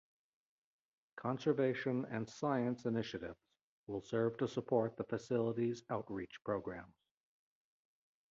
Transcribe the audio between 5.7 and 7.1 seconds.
outreach programs.